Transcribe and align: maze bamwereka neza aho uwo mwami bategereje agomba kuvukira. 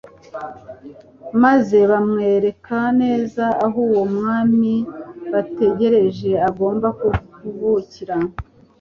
maze 1.43 1.77
bamwereka 1.91 2.77
neza 3.01 3.45
aho 3.65 3.77
uwo 3.87 4.01
mwami 4.15 4.73
bategereje 5.31 6.31
agomba 6.49 6.87
kuvukira. 7.33 8.15